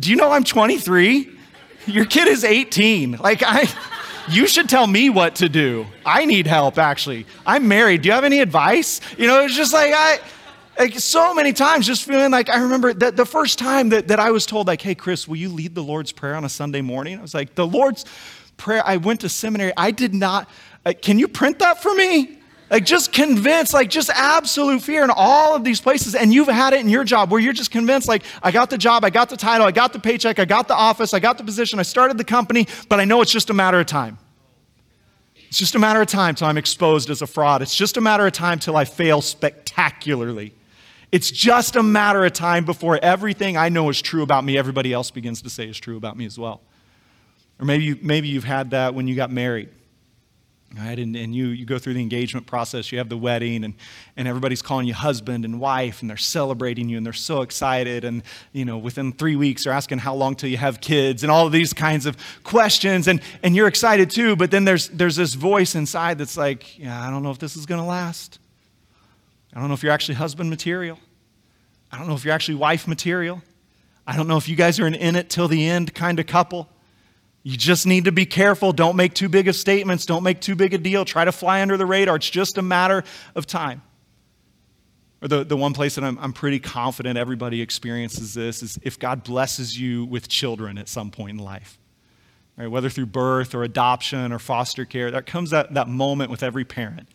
[0.00, 1.30] Do you know I'm 23?
[1.86, 3.18] Your kid is 18.
[3.18, 3.68] Like, I.
[4.28, 5.86] You should tell me what to do.
[6.04, 7.26] I need help, actually.
[7.46, 8.02] I'm married.
[8.02, 9.00] Do you have any advice?
[9.16, 10.18] You know, it's just like, I,
[10.78, 14.18] like so many times just feeling like I remember that the first time that, that
[14.18, 16.80] I was told, like, hey, Chris, will you lead the Lord's Prayer on a Sunday
[16.80, 17.18] morning?
[17.18, 18.04] I was like, the Lord's
[18.56, 19.72] Prayer, I went to seminary.
[19.76, 20.50] I did not,
[20.84, 22.35] uh, can you print that for me?
[22.68, 26.16] Like just convinced, like just absolute fear in all of these places.
[26.16, 28.78] And you've had it in your job where you're just convinced, like, I got the
[28.78, 31.38] job, I got the title, I got the paycheck, I got the office, I got
[31.38, 34.18] the position, I started the company, but I know it's just a matter of time.
[35.48, 37.62] It's just a matter of time till I'm exposed as a fraud.
[37.62, 40.52] It's just a matter of time till I fail spectacularly.
[41.12, 44.92] It's just a matter of time before everything I know is true about me, everybody
[44.92, 46.62] else begins to say is true about me as well.
[47.60, 49.68] Or maybe, you, maybe you've had that when you got married.
[50.74, 50.98] Right?
[50.98, 53.74] And, and you, you go through the engagement process, you have the wedding, and,
[54.16, 58.04] and everybody's calling you husband and wife, and they're celebrating you, and they're so excited.
[58.04, 61.30] And, you know, within three weeks, they're asking how long till you have kids, and
[61.30, 63.06] all these kinds of questions.
[63.08, 67.06] And, and you're excited too, but then there's, there's this voice inside that's like, yeah,
[67.06, 68.38] I don't know if this is going to last.
[69.54, 70.98] I don't know if you're actually husband material.
[71.90, 73.40] I don't know if you're actually wife material.
[74.06, 76.26] I don't know if you guys are an in it till the end kind of
[76.26, 76.68] couple.
[77.46, 78.72] You just need to be careful.
[78.72, 80.04] Don't make too big of statements.
[80.04, 81.04] Don't make too big a deal.
[81.04, 82.16] Try to fly under the radar.
[82.16, 83.04] It's just a matter
[83.36, 83.82] of time.
[85.22, 88.98] Or the, the one place that I'm, I'm pretty confident everybody experiences this is if
[88.98, 91.78] God blesses you with children at some point in life.
[92.56, 92.66] Right?
[92.66, 96.64] Whether through birth or adoption or foster care, there comes that, that moment with every
[96.64, 97.08] parent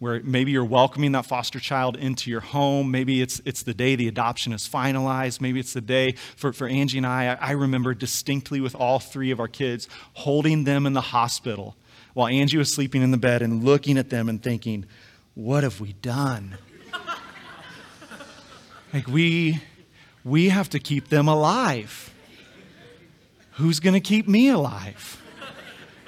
[0.00, 2.90] where maybe you're welcoming that foster child into your home.
[2.90, 5.42] Maybe it's, it's the day the adoption is finalized.
[5.42, 7.36] Maybe it's the day for, for Angie and I.
[7.38, 11.76] I remember distinctly with all three of our kids holding them in the hospital
[12.14, 14.86] while Angie was sleeping in the bed and looking at them and thinking,
[15.34, 16.56] what have we done?
[18.94, 19.60] like, we,
[20.24, 22.12] we have to keep them alive.
[23.52, 25.19] Who's going to keep me alive?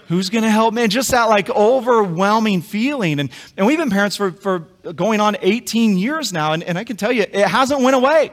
[0.08, 0.82] Who's going to help me?
[0.82, 3.20] And just that like overwhelming feeling.
[3.20, 4.60] And, and we've been parents for, for
[4.94, 6.52] going on 18 years now.
[6.52, 8.32] And, and I can tell you, it hasn't went away.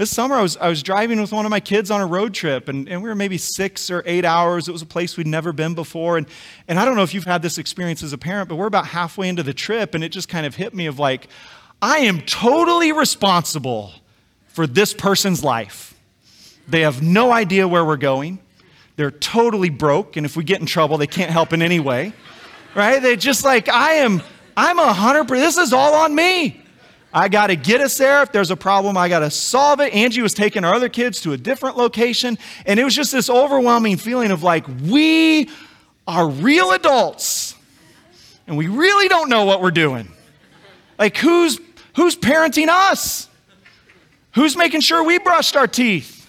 [0.00, 2.32] This summer, I was, I was driving with one of my kids on a road
[2.32, 4.66] trip, and, and we were maybe six or eight hours.
[4.66, 6.16] It was a place we'd never been before.
[6.16, 6.26] And,
[6.68, 8.86] and I don't know if you've had this experience as a parent, but we're about
[8.86, 11.28] halfway into the trip, and it just kind of hit me of like,
[11.82, 13.92] I am totally responsible
[14.48, 15.94] for this person's life.
[16.66, 18.38] They have no idea where we're going.
[19.00, 22.12] They're totally broke, and if we get in trouble, they can't help in any way.
[22.74, 23.00] Right?
[23.00, 24.22] They're just like, I am,
[24.54, 26.62] I'm a hundred percent, this is all on me.
[27.10, 28.22] I got to get us there.
[28.22, 29.94] If there's a problem, I got to solve it.
[29.94, 32.36] Angie was taking our other kids to a different location.
[32.66, 35.48] And it was just this overwhelming feeling of like, we
[36.06, 37.54] are real adults
[38.46, 40.12] and we really don't know what we're doing.
[40.98, 41.58] Like, who's,
[41.96, 43.30] who's parenting us?
[44.34, 46.19] Who's making sure we brushed our teeth?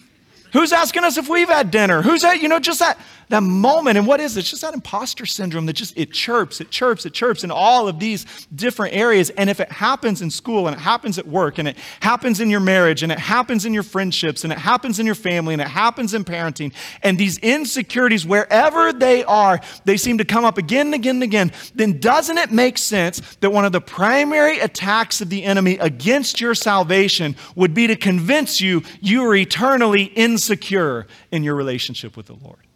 [0.54, 2.02] Who's asking us if we've had dinner?
[2.02, 2.42] Who's that?
[2.42, 2.98] You know, just that
[3.32, 3.98] that moment.
[3.98, 4.42] And what is it?
[4.42, 7.88] It's just that imposter syndrome that just it chirps, it chirps, it chirps in all
[7.88, 9.30] of these different areas.
[9.32, 12.50] And if it happens in school and it happens at work and it happens in
[12.50, 15.62] your marriage and it happens in your friendships and it happens in your family and
[15.62, 20.58] it happens in parenting and these insecurities wherever they are, they seem to come up
[20.58, 24.60] again and again and again, then doesn't it make sense that one of the primary
[24.60, 30.04] attacks of the enemy against your salvation would be to convince you you are eternally
[30.04, 32.68] insecure in your relationship with the Lord?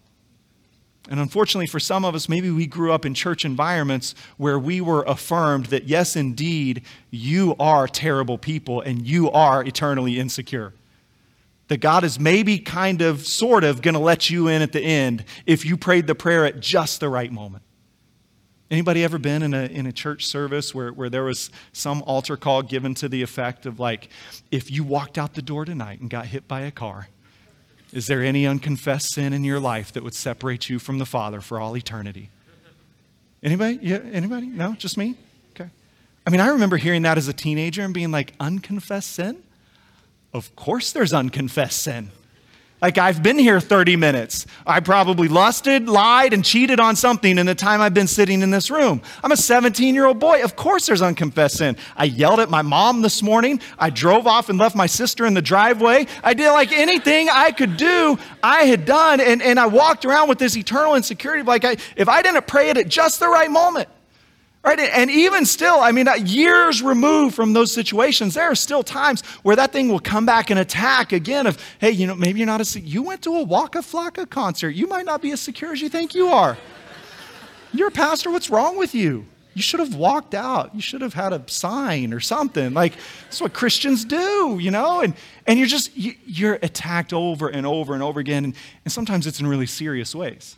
[1.10, 4.82] And unfortunately, for some of us, maybe we grew up in church environments where we
[4.82, 10.74] were affirmed that, yes, indeed, you are terrible people and you are eternally insecure.
[11.68, 14.82] That God is maybe kind of, sort of, going to let you in at the
[14.82, 17.64] end if you prayed the prayer at just the right moment.
[18.72, 22.36] Anybody ever been in a, in a church service where, where there was some altar
[22.36, 24.10] call given to the effect of, like,
[24.50, 27.10] if you walked out the door tonight and got hit by a car,
[27.96, 31.40] is there any unconfessed sin in your life that would separate you from the Father
[31.40, 32.30] for all eternity?
[33.42, 33.80] Anybody?
[33.82, 34.48] Yeah, anybody?
[34.48, 35.16] No, just me?
[35.56, 35.70] Okay.
[36.28, 39.42] I mean, I remember hearing that as a teenager and being like, unconfessed sin?
[40.34, 42.12] Of course there's unconfessed sin.
[42.86, 44.46] Like, I've been here 30 minutes.
[44.64, 48.52] I probably lusted, lied, and cheated on something in the time I've been sitting in
[48.52, 49.02] this room.
[49.24, 50.44] I'm a 17 year old boy.
[50.44, 51.78] Of course, there's unconfessed sin.
[51.98, 53.60] I yelled at my mom this morning.
[53.80, 56.06] I drove off and left my sister in the driveway.
[56.24, 59.20] I did like anything I could do, I had done.
[59.20, 62.70] And, and I walked around with this eternal insecurity like, I, if I didn't pray
[62.70, 63.90] it at just the right moment,
[64.66, 64.80] Right?
[64.80, 69.22] And even still, I mean, uh, years removed from those situations, there are still times
[69.44, 72.48] where that thing will come back and attack again of, hey, you know, maybe you're
[72.48, 74.72] not a, you went to a Waka Flocka concert.
[74.72, 76.58] You might not be as secure as you think you are.
[77.74, 78.32] You're a pastor.
[78.32, 79.28] What's wrong with you?
[79.54, 80.74] You should have walked out.
[80.74, 82.74] You should have had a sign or something.
[82.74, 82.94] Like,
[83.26, 85.02] that's what Christians do, you know?
[85.02, 85.14] And,
[85.46, 88.46] and you're just, you're attacked over and over and over again.
[88.46, 90.58] And, and sometimes it's in really serious ways.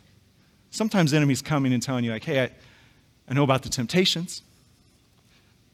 [0.70, 2.50] Sometimes enemies coming and telling you, like, hey, I,
[3.28, 4.42] I know about the temptations.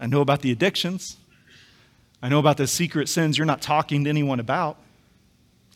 [0.01, 1.17] I know about the addictions.
[2.23, 4.79] I know about the secret sins you're not talking to anyone about.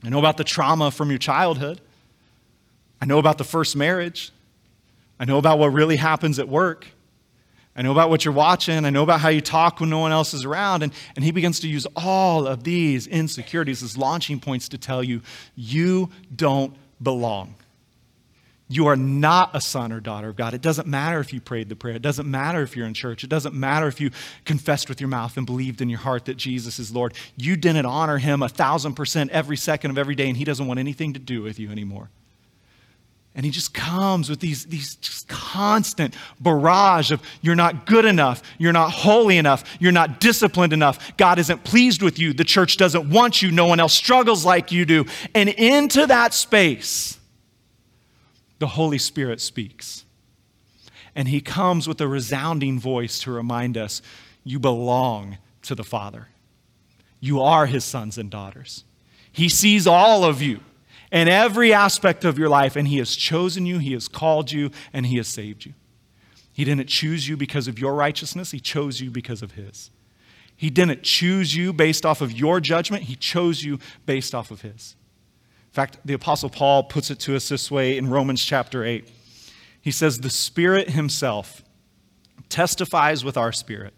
[0.02, 1.80] I know about the trauma from your childhood.
[3.00, 4.32] I know about the first marriage.
[5.20, 6.86] I know about what really happens at work.
[7.76, 8.84] I know about what you're watching.
[8.84, 10.82] I know about how you talk when no one else is around.
[10.82, 15.02] And, and he begins to use all of these insecurities as launching points to tell
[15.02, 15.22] you,
[15.54, 17.54] you don't belong.
[18.70, 20.52] You are not a son or daughter of God.
[20.52, 21.96] It doesn't matter if you prayed the prayer.
[21.96, 23.24] It doesn't matter if you're in church.
[23.24, 24.10] It doesn't matter if you
[24.44, 27.14] confessed with your mouth and believed in your heart that Jesus is Lord.
[27.36, 30.66] You didn't honor him a thousand percent every second of every day, and he doesn't
[30.66, 32.10] want anything to do with you anymore.
[33.34, 38.42] And he just comes with these, these just constant barrage of you're not good enough,
[38.58, 42.76] you're not holy enough, you're not disciplined enough, God isn't pleased with you, the church
[42.78, 45.06] doesn't want you, no one else struggles like you do.
[45.36, 47.17] And into that space,
[48.58, 50.04] the Holy Spirit speaks.
[51.14, 54.02] And he comes with a resounding voice to remind us
[54.44, 56.28] you belong to the Father.
[57.20, 58.84] You are his sons and daughters.
[59.32, 60.60] He sees all of you
[61.10, 64.70] in every aspect of your life, and he has chosen you, he has called you,
[64.92, 65.74] and he has saved you.
[66.52, 69.90] He didn't choose you because of your righteousness, he chose you because of his.
[70.56, 74.62] He didn't choose you based off of your judgment, he chose you based off of
[74.62, 74.96] his.
[75.78, 79.08] In fact, the Apostle Paul puts it to us this way in Romans chapter 8.
[79.80, 81.62] He says, The Spirit Himself
[82.48, 83.94] testifies with our spirit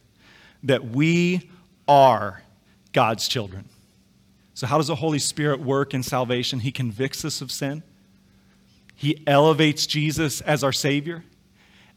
[0.63, 1.51] that we
[1.89, 2.43] are
[2.93, 3.65] God's children.
[4.53, 6.61] So, how does the Holy Spirit work in salvation?
[6.61, 7.83] He convicts us of sin,
[8.95, 11.25] He elevates Jesus as our Savior,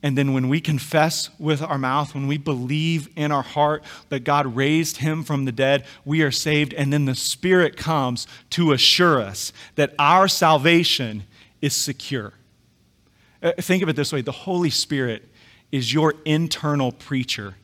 [0.03, 4.25] and then when we confess with our mouth, when we believe in our heart that
[4.25, 6.73] God raised him from the dead, we are saved.
[6.73, 11.23] And then the Spirit comes to assure us that our salvation
[11.61, 12.33] is secure.
[13.41, 15.23] Uh, think of it this way the Holy Spirit
[15.71, 17.55] is your internal preacher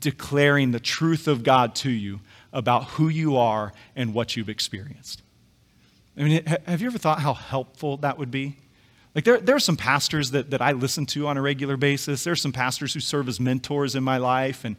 [0.00, 2.18] declaring the truth of God to you
[2.52, 5.22] about who you are and what you've experienced.
[6.16, 8.56] I mean, have you ever thought how helpful that would be?
[9.14, 12.24] Like, there, there are some pastors that, that I listen to on a regular basis.
[12.24, 14.64] There are some pastors who serve as mentors in my life.
[14.64, 14.76] And,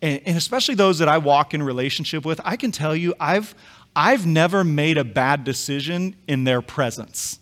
[0.00, 3.54] and, and especially those that I walk in relationship with, I can tell you, I've,
[3.94, 7.38] I've never made a bad decision in their presence.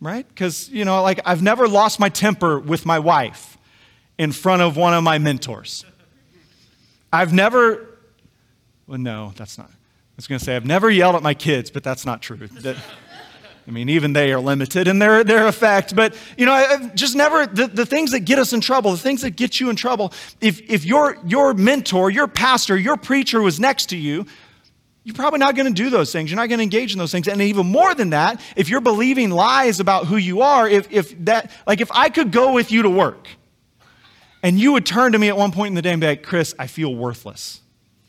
[0.00, 0.28] Right?
[0.28, 3.56] Because, you know, like, I've never lost my temper with my wife
[4.18, 5.84] in front of one of my mentors.
[7.12, 7.86] I've never,
[8.86, 9.68] well, no, that's not.
[9.68, 12.48] I was going to say, I've never yelled at my kids, but that's not true.
[12.60, 12.76] That,
[13.68, 15.96] I mean, even they are limited in their, their effect.
[15.96, 18.96] But, you know, I've just never, the, the things that get us in trouble, the
[18.96, 23.42] things that get you in trouble, if, if your, your mentor, your pastor, your preacher
[23.42, 24.26] was next to you,
[25.02, 26.30] you're probably not going to do those things.
[26.30, 27.28] You're not going to engage in those things.
[27.28, 31.24] And even more than that, if you're believing lies about who you are, if, if
[31.24, 33.28] that, like if I could go with you to work
[34.42, 36.22] and you would turn to me at one point in the day and be like,
[36.22, 37.60] Chris, I feel worthless.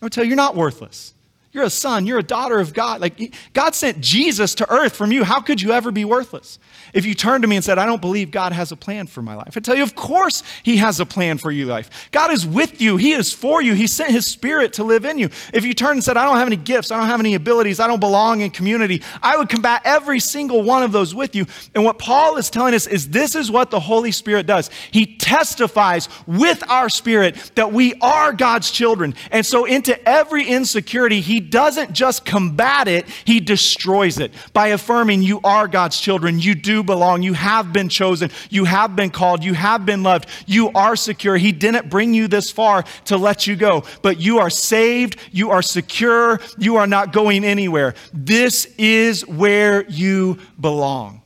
[0.01, 1.13] I would tell you, you're not worthless.
[1.53, 3.01] You're a son, you're a daughter of God.
[3.01, 5.23] Like God sent Jesus to earth from you.
[5.23, 6.59] How could you ever be worthless?
[6.93, 9.21] If you turned to me and said, I don't believe God has a plan for
[9.21, 12.09] my life, I tell you, of course He has a plan for your life.
[12.11, 13.73] God is with you, He is for you.
[13.73, 15.29] He sent His Spirit to live in you.
[15.53, 17.79] If you turned and said, I don't have any gifts, I don't have any abilities,
[17.79, 21.45] I don't belong in community, I would combat every single one of those with you.
[21.73, 24.69] And what Paul is telling us is this is what the Holy Spirit does.
[24.91, 29.15] He testifies with our spirit that we are God's children.
[29.31, 35.21] And so, into every insecurity, He doesn't just combat it, He destroys it by affirming
[35.21, 36.39] you are God's children.
[36.39, 37.23] You do belong.
[37.23, 38.31] You have been chosen.
[38.49, 39.43] You have been called.
[39.43, 40.27] You have been loved.
[40.45, 41.38] You are secure.
[41.38, 45.17] He didn't bring you this far to let you go, but you are saved.
[45.31, 46.39] You are secure.
[46.57, 47.95] You are not going anywhere.
[48.13, 51.21] This is where you belong.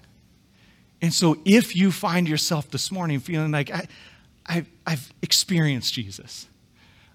[1.02, 3.88] And so, if you find yourself this morning feeling like, I,
[4.46, 6.48] I, I've experienced Jesus,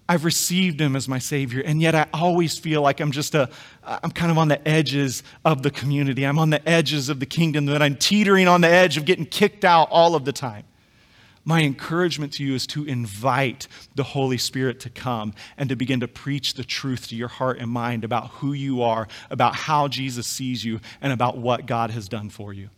[0.09, 3.49] I've received him as my Savior, and yet I always feel like I'm just a,
[3.83, 6.25] I'm kind of on the edges of the community.
[6.25, 9.25] I'm on the edges of the kingdom, that I'm teetering on the edge of getting
[9.25, 10.63] kicked out all of the time.
[11.43, 16.01] My encouragement to you is to invite the Holy Spirit to come and to begin
[16.01, 19.87] to preach the truth to your heart and mind about who you are, about how
[19.87, 22.69] Jesus sees you, and about what God has done for you.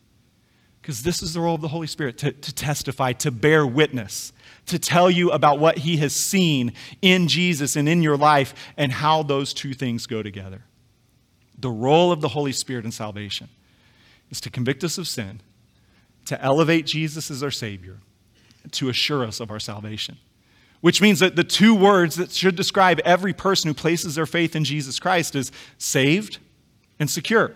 [0.81, 4.33] Because this is the role of the Holy Spirit to, to testify, to bear witness
[4.69, 8.91] to tell you about what he has seen in Jesus and in your life and
[8.91, 10.63] how those two things go together.
[11.57, 13.49] The role of the Holy Spirit in salvation
[14.31, 15.41] is to convict us of sin,
[16.25, 17.97] to elevate Jesus as our Savior,
[18.71, 20.17] to assure us of our salvation.
[20.81, 24.55] Which means that the two words that should describe every person who places their faith
[24.55, 26.37] in Jesus Christ is saved
[26.99, 27.55] and secure.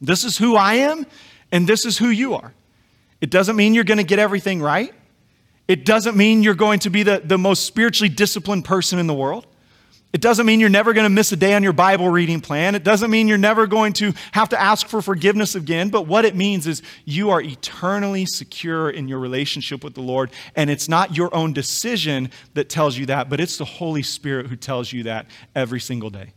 [0.00, 1.06] This is who I am,
[1.50, 2.52] and this is who you are.
[3.20, 4.92] It doesn't mean you're going to get everything right.
[5.66, 9.14] It doesn't mean you're going to be the, the most spiritually disciplined person in the
[9.14, 9.46] world.
[10.14, 12.76] It doesn't mean you're never going to miss a day on your Bible reading plan.
[12.76, 15.88] It doesn't mean you're never going to have to ask for forgiveness again.
[15.88, 20.30] But what it means is you are eternally secure in your relationship with the Lord.
[20.54, 24.46] And it's not your own decision that tells you that, but it's the Holy Spirit
[24.46, 26.32] who tells you that every single day,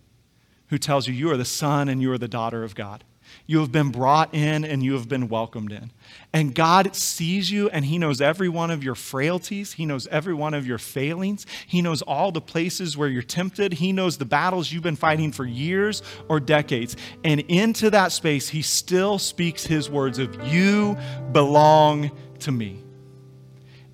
[0.69, 3.03] who tells you you are the son and you are the daughter of God.
[3.49, 5.91] You have been brought in and you have been welcomed in.
[6.33, 9.73] And God sees you and He knows every one of your frailties.
[9.73, 11.45] He knows every one of your failings.
[11.65, 13.75] He knows all the places where you're tempted.
[13.75, 16.97] He knows the battles you've been fighting for years or decades.
[17.23, 20.97] And into that space, He still speaks His words of, You
[21.31, 22.83] belong to me.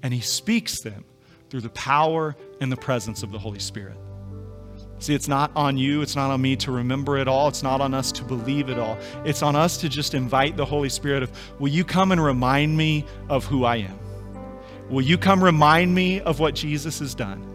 [0.01, 1.05] And He speaks them
[1.51, 3.97] through the power and the presence of the Holy Spirit.
[5.03, 7.81] See, it's not on you, it's not on me to remember it all, it's not
[7.81, 8.97] on us to believe it all.
[9.25, 12.77] It's on us to just invite the Holy Spirit of, will you come and remind
[12.77, 13.99] me of who I am?
[14.89, 17.45] Will you come remind me of what Jesus has done?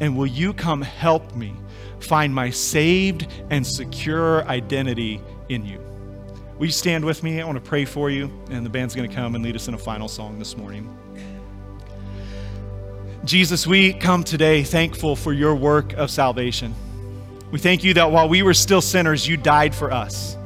[0.00, 1.52] And will you come help me
[1.98, 5.20] find my saved and secure identity
[5.50, 5.78] in you?
[6.58, 7.42] Will you stand with me?
[7.42, 9.68] I want to pray for you, and the band's going to come and lead us
[9.68, 10.99] in a final song this morning.
[13.24, 16.74] Jesus, we come today thankful for your work of salvation.
[17.50, 20.38] We thank you that while we were still sinners, you died for us.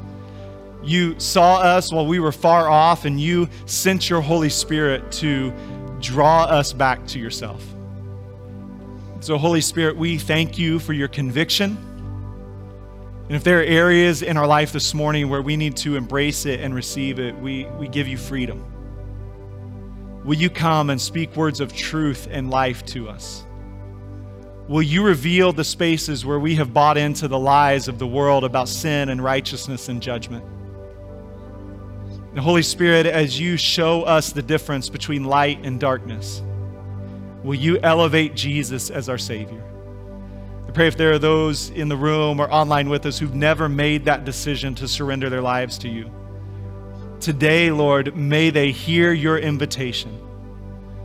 [0.83, 5.53] You saw us while we were far off, and you sent your Holy Spirit to
[6.01, 7.64] draw us back to yourself.
[9.20, 11.79] So, Holy Spirit, we thank you for your conviction.
[13.29, 16.45] And if there are areas in our life this morning where we need to embrace
[16.45, 18.74] it and receive it, we, we give you freedom.
[20.25, 23.45] Will you come and speak words of truth and life to us?
[24.68, 28.43] Will you reveal the spaces where we have bought into the lies of the world
[28.43, 30.43] about sin and righteousness and judgment?
[32.35, 36.43] The Holy Spirit, as you show us the difference between light and darkness,
[37.43, 39.62] will you elevate Jesus as our Savior?
[40.66, 43.68] I pray if there are those in the room or online with us who've never
[43.68, 46.11] made that decision to surrender their lives to you
[47.25, 50.20] Today, Lord, may they hear your invitation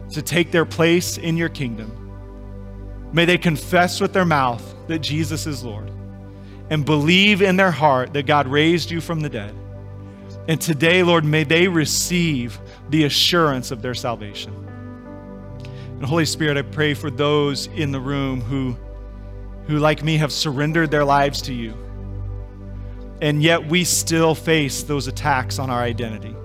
[0.10, 3.10] to take their place in your kingdom.
[3.14, 5.90] May they confess with their mouth that Jesus is Lord
[6.70, 9.56] and believe in their heart that God raised you from the dead.
[10.50, 12.60] And today, Lord, may they receive
[12.90, 14.54] the assurance of their salvation.
[15.64, 18.76] And Holy Spirit, I pray for those in the room who,
[19.68, 21.78] who like me, have surrendered their lives to you
[23.22, 26.36] and yet we still face those attacks on our identity.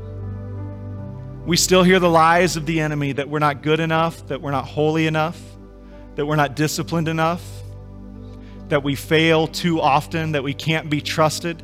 [1.47, 4.51] We still hear the lies of the enemy that we're not good enough, that we're
[4.51, 5.41] not holy enough,
[6.15, 7.43] that we're not disciplined enough,
[8.69, 11.63] that we fail too often, that we can't be trusted.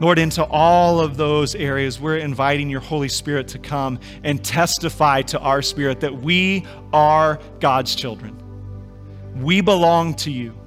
[0.00, 5.20] Lord, into all of those areas, we're inviting your Holy Spirit to come and testify
[5.22, 8.36] to our spirit that we are God's children.
[9.36, 10.59] We belong to you.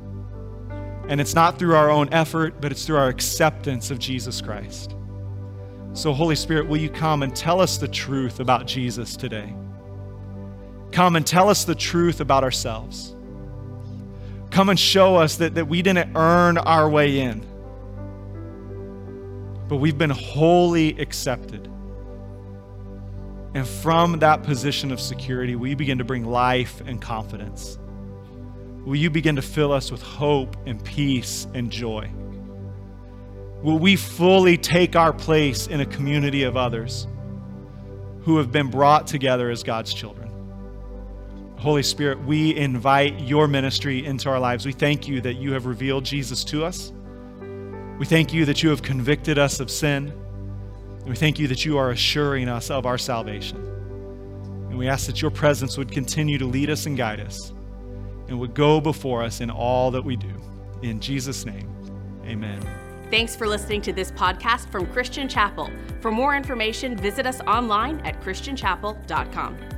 [1.08, 4.96] And it's not through our own effort, but it's through our acceptance of Jesus Christ.
[5.94, 9.54] So, Holy Spirit, will you come and tell us the truth about Jesus today?
[10.92, 13.16] Come and tell us the truth about ourselves.
[14.50, 17.46] Come and show us that, that we didn't earn our way in,
[19.68, 21.68] but we've been wholly accepted.
[23.56, 27.78] And from that position of security, we begin to bring life and confidence.
[28.86, 32.12] Will you begin to fill us with hope and peace and joy?
[33.62, 37.08] Will we fully take our place in a community of others
[38.24, 40.30] who have been brought together as God's children?
[41.56, 44.66] Holy Spirit, we invite your ministry into our lives.
[44.66, 46.92] We thank you that you have revealed Jesus to us.
[47.98, 50.12] We thank you that you have convicted us of sin.
[51.06, 53.66] We thank you that you are assuring us of our salvation.
[54.70, 57.53] And we ask that your presence would continue to lead us and guide us
[58.34, 60.34] and would go before us in all that we do.
[60.82, 61.70] In Jesus' name,
[62.26, 62.60] amen.
[63.12, 65.70] Thanks for listening to this podcast from Christian Chapel.
[66.02, 69.73] For more information, visit us online at christianchapel.com.